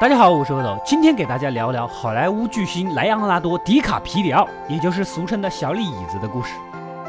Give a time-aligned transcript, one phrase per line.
[0.00, 6.54] 大家好，我是阿斗，今天给大家聊聊好莱坞巨星莱昂纳多·迪卡皮里奥，也就是俗称的小李子的故事。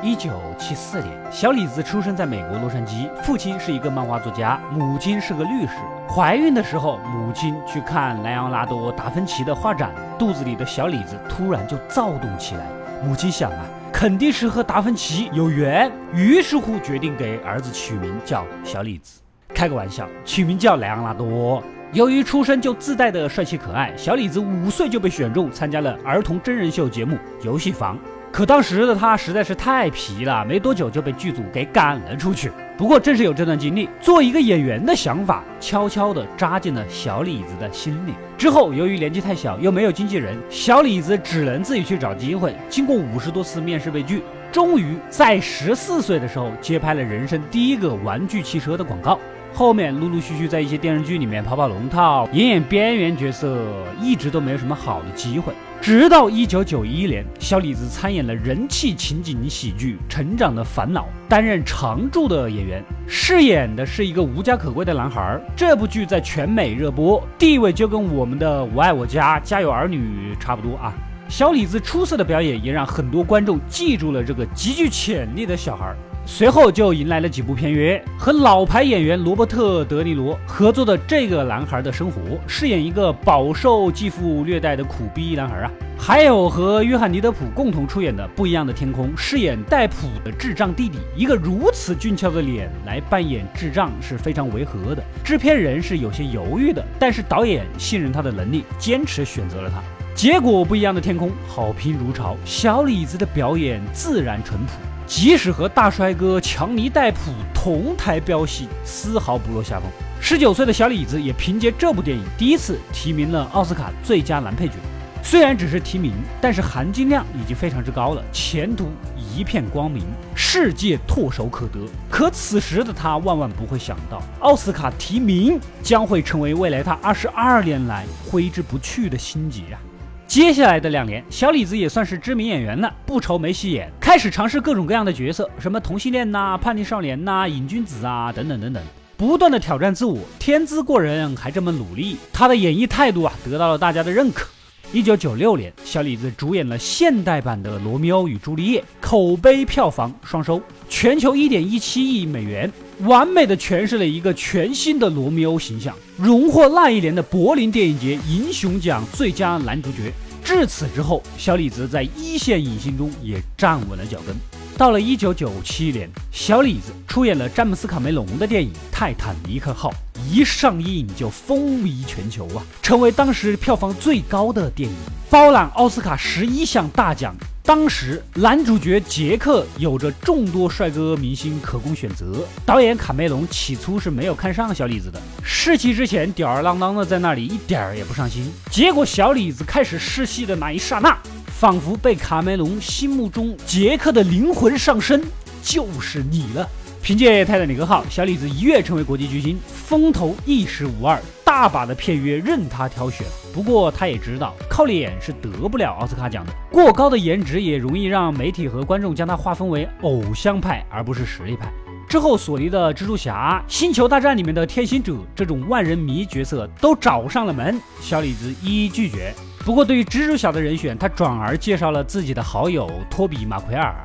[0.02, 5.74] 一九七四年，小李子出生在美国洛杉矶，父亲是一个漫画作家，母亲是个律师。
[6.10, 12.66] 怀孕的时候，母亲去看莱昂纳多·达芬奇的画展，肚子里的小李子突然就躁动起来。
[13.04, 19.22] 母亲想啊，肯定是和达芬奇有缘，于是乎决定给儿子取名叫小李子。
[19.54, 21.62] 开个玩笑，取名叫莱昂纳多。
[21.92, 27.96] 由于出生就自带的帅气可爱，小李子五岁就被选中参加了儿童真人秀节目《游戏房》。
[28.32, 32.52] 可当时的他实在是太皮了，没多久就被剧组给赶了出去。
[32.78, 38.14] 不过正是有这段经历，做一个演员的想法悄悄地扎进了小李子的心里。
[38.38, 42.56] 之后由于年纪太小，又没有经纪人，小李子只能自己去找机会。
[42.70, 49.20] 经过五十多次面试被拒，终于在十四岁的时候接拍了人生第一个玩具汽车的广告。
[49.54, 53.58] 后面陆陆续续在一些电视剧里面跑跑龙套，演演边缘角色，
[54.02, 55.54] 一直都没有什么好的机会。
[55.82, 65.40] 直到一九九一年，小李子参演了人气情景喜剧《成长的烦恼》，担任常驻的演员，饰演的是一个无家可归的男孩。
[65.56, 70.94] 这部剧在全美热播，地位就跟我们的《我爱我家》《家有儿女》差不多啊。
[71.30, 75.96] 小李子出色的表演也让很多观众记住了这个极具潜力的小孩。
[76.26, 91.00] 随后就迎来了几部片约，和老牌演员罗伯特·德尼罗合作的《这个男孩的生活》，饰演一个饱受继父虐待的苦逼男孩啊；还有和约翰尼·德普共同出演的《不一样的天空》，饰演戴普的智障弟弟。
[91.16, 99.82] 一个如此俊俏的脸来扮演智障是非常违和的，制片人是有些犹豫的，但是导演信任他的能力，坚持选择了他。
[100.14, 104.89] 结果，《不一样的天空》好评如潮，小李子的表演自然淳朴。
[105.10, 109.90] 即使和大帅哥强尼戴普同台飙戏，丝毫不落下风。
[110.22, 114.76] 十九岁的小李子也凭借这部电影第一次提名了奥斯卡最佳男配角。
[115.24, 120.04] 虽然只是提名，但是含金量已经非常之高了，前途一片光明，
[120.36, 121.80] 世界唾手可得。
[122.08, 129.82] 可此时的他万万不会想到，奥斯卡提名将会成为未来他二十二年来挥之不去的心结啊！
[130.30, 138.84] 接下来的两年，小李子也算是知名演员了，不愁没戏演，开始尝试各种各样的角色，什么同性恋呐、叛逆少年呐、瘾君子啊，等等等等，
[139.18, 144.48] 不断的挑战自我，天资过人，还这么努力，他的演绎态度啊，得到了大家的认可。
[144.94, 160.12] 一九九六年，小李子主演了现代版的《罗密欧与朱丽叶》，口碑票房双收，全球一点一七亿美元，完美的诠释了一个全新的罗密欧形象，荣获那一年的柏林电影节银熊奖最佳男主角。
[160.44, 164.36] 至此之后，小李子在一线影星中也站稳了脚跟。
[164.78, 169.92] 到了一九九七年，小李子出演了詹姆斯·卡梅隆的电影《泰坦尼克号》。
[170.30, 174.96] 一上映就风靡全球啊，成为当时票房最高的电影，
[175.30, 177.36] 包揽奥斯卡十一项大奖。
[177.70, 188.52] 当时男主角杰克有着众多帅哥明星可供选择，导演卡梅隆起初是没有看上小李子的，试戏之前吊儿郎当的在那里一点儿也不上心。
[188.72, 191.16] 结果小李子开始试戏的那一刹那，
[191.46, 195.24] 仿佛被卡梅隆心目中杰克的灵魂上身，
[195.62, 196.68] 就是你了。
[197.10, 203.26] 凭借《泰坦尼克号》，小李子一跃成为国际巨星，风头一时无二，大把的片约任他挑选。
[203.52, 211.74] 不过他也知道，靠脸是得不了奥斯卡奖的，过高的颜值也容易让媒体和观众将他划分为偶像派而不是实力派。
[212.08, 215.98] 之后索尼的蜘蛛侠、星球大战里面的天行者这种万人。
[215.98, 219.34] 迷角色都找上了门，小李子一一拒绝。
[219.66, 220.78] 不过对于蜘蛛侠的人。
[220.78, 223.96] 选，他转而介绍了自己的好友托比·马奎尔。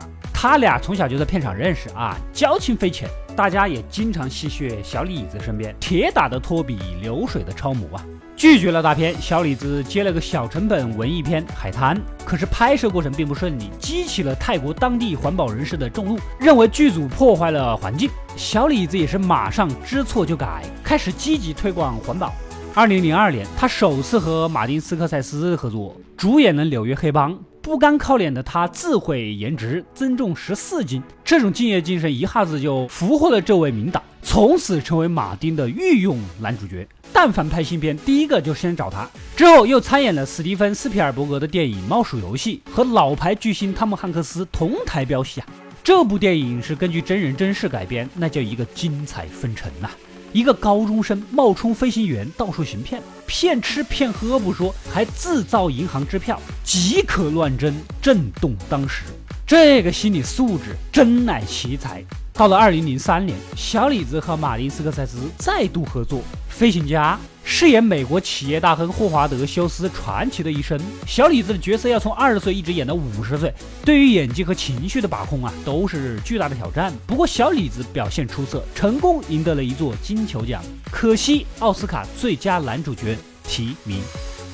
[0.45, 8.05] 他俩从小就在片场认识啊，交情匪浅，大家也经常戏谑小李子身边铁打的托比，流水的超模啊。
[8.37, 11.97] 拒绝了大片，小李子接了个小成本文艺片《海滩》，
[12.27, 18.11] 可是拍摄过程并不顺利，激起了泰国当地环保人士的众怒，认为剧组破坏了环境。
[18.37, 22.35] 小李子也是马上知错就改，开始积极推广环保。
[22.75, 27.33] 二零零二年，他首次和马丁斯科塞斯合作，主演了《纽约黑帮》。
[27.65, 36.87] 不甘靠脸的他自毁颜值，增重十四斤，这种敬业精神一下子就俘获了这位名导，从此成为马丁的御用男主角。
[37.11, 39.09] 但凡拍新片，第一个就先找他。
[39.35, 45.47] 之后又参演了史蒂芬斯皮尔伯格的电影《猫鼠游戏》，和老牌巨星汤姆汉克斯同台飙戏啊！
[45.83, 49.89] 这部电影是根据真人真事改编，那叫一个精彩纷呈呐！
[50.35, 57.73] 一个高中生冒充飞行员到处行骗，骗吃骗喝不说，还自造银行支票，即可乱真，
[58.03, 59.05] 震动当时。
[59.47, 62.05] 这个心理素质真乃奇才。
[62.37, 70.77] 到了二零零三年，小李子和马丁斯科塞斯再度合作《飞行家》，饰演美国企业大亨霍华德·休斯传奇的一生。
[71.07, 73.55] 小李子的角色要从二十岁一直演到五十岁，
[73.85, 76.93] 对于演技和情绪的把控啊，都是巨大的挑战。
[77.07, 80.61] 不过小李子表现出色，成功赢得了一座金球奖，
[80.91, 83.17] 可惜奥斯卡最佳男主角
[83.47, 84.01] 提名。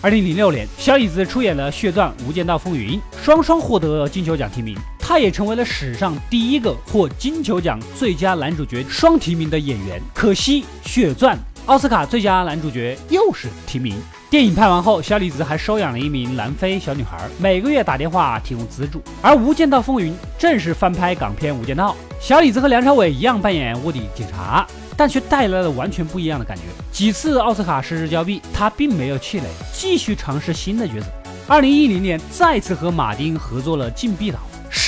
[0.02, 4.76] 二零零六年，小李子出演了《血钻》《无间道风云》，双双获得金球奖提名。
[5.10, 10.00] 他也成为了史上第一个获金球奖最佳男主角双提名的演员。
[10.14, 11.36] 可惜，《血钻》
[11.66, 13.96] 奥斯卡最佳男主角又是提名。
[14.30, 19.02] 电影拍完后，小李子还收养了一名南非小女孩，每个月打电话提供资助。
[19.20, 24.64] 而《无间道风云》正是翻拍港片《无间道》，小李子和梁朝伟一样扮演卧底警察，
[24.96, 26.62] 但却带来了完全不一样的感觉。
[26.92, 31.08] 几次奥斯卡失之交臂，他并没有气馁，继续尝试新的角色。
[31.48, 34.38] 二零一零年，再次和马丁合作了《禁闭岛》。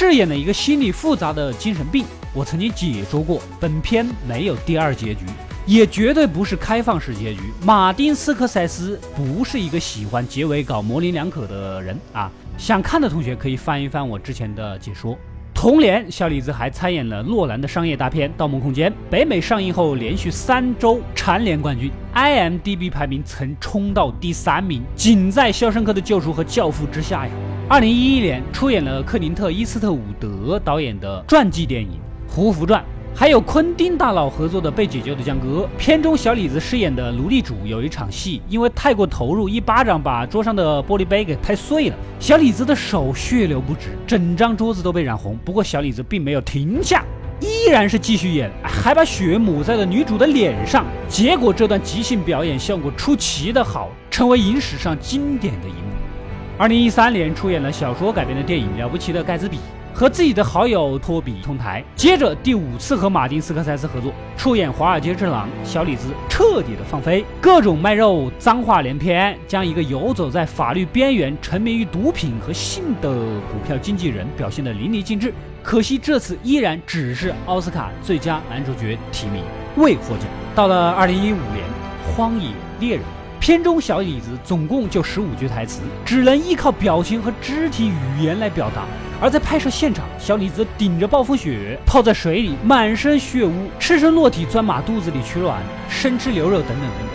[0.03, 2.05] 饰演了一个心理复杂的精神病。
[2.35, 5.25] 我曾经解说过，本片没有第二结局，
[5.65, 7.41] 也绝对不是开放式结局。
[7.65, 12.29] 马丁斯科塞斯不是一个喜欢结尾搞模棱两可的人啊！
[12.59, 15.17] 想看的同学可以翻一翻我之前的解说。
[15.55, 27.33] 同年，小李子还参演了诺兰的商业大片《盗梦空间》，北美上映后连续三周蝉联冠军，IMDB 排名曾冲到第三名，仅在《肖申克的救赎》和《教父》之下呀。
[27.73, 31.93] 二零一一年，出演了克林特·伊斯特伍德导演的传记电影
[32.31, 32.83] 《胡佛传》，
[33.19, 35.61] 还有昆汀大佬合作的《被解救的江哥》。
[35.79, 45.39] 片中小李子饰演的奴隶主有一场戏，因为太过投入，一巴掌把桌上的玻璃杯给拍碎了，小李子的手血流不止，整张桌子都被染红。
[45.43, 47.03] 不过小李子并没有停下，
[47.41, 50.85] 依然是继续演，还把血抹在了女主的脸上。
[51.09, 55.92] 结果这段即兴表演效果出奇的好，成为影史上经典的一幕。
[56.63, 59.57] 二零一三年出演了小说改编的电影《了不起的盖茨比》，
[59.93, 61.83] 和自己的好友托比同台。
[61.97, 75.35] 接着第五次和马丁斯科塞斯合作，出演《华尔街之狼》，小李子彻底的放飞，各种卖肉，脏话连篇，将一个游走在法律边缘、沉迷于毒品和性的股票经纪人表现的淋漓尽致。
[75.65, 79.43] 可惜这次依然只是奥斯卡最佳男主角提名，
[79.75, 80.29] 未获奖。
[80.55, 81.67] 到了二零一五年，
[82.17, 83.05] 《荒野猎人》。
[83.43, 88.85] 片中小李子总共就十五句台词，只能依靠表情和肢体语言来表达。
[89.21, 97.09] 而在拍摄现场，小李子顶着暴风雪，泡在水里，满身血污，赤身裸体钻马肚子里取卵，生吃牛肉等等等等。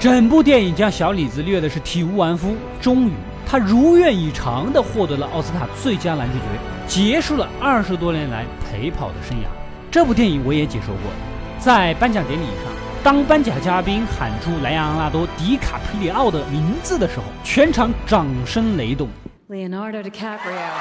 [0.00, 2.56] 整部电影将小李子虐的是体无完肤。
[2.80, 3.12] 终于，
[3.46, 6.42] 他如愿以偿地获得了奥斯卡最佳男主角，
[6.86, 9.44] 结束了二十多年来陪跑的生涯。
[9.90, 11.12] 这部电影我也解说过，
[11.58, 12.85] 在颁奖典礼上。
[13.06, 19.08] 当颁奖嘉宾喊出莱昂纳多·迪卡皮里奥的名字的时候，全场掌声雷动。
[19.48, 20.72] Leonardo DiCaprio。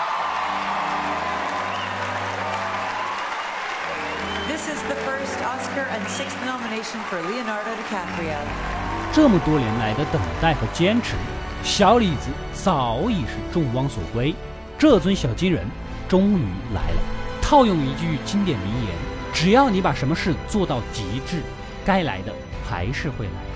[4.47, 8.39] This is the first Oscar and sixth nomination for Leonardo DiCaprio。
[9.13, 11.13] 这么多年来的等待和坚持，
[11.61, 14.33] 小李子早已是众望所归。
[14.79, 15.63] 这尊小金人
[16.09, 16.43] 终于
[16.73, 16.97] 来了。
[17.39, 18.95] 套用一句经典名言：
[19.31, 21.43] 只要你把什么事做到极致。
[21.85, 22.33] 该来的
[22.67, 23.54] 还是会来。